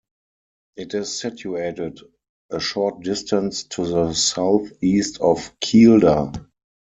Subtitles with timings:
[0.77, 1.99] It is situated
[2.49, 6.43] a short distance to the south-east of Kielder.